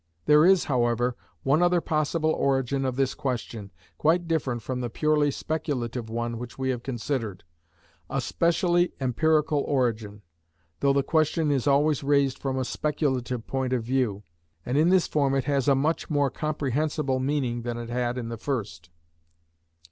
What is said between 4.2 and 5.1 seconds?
different from the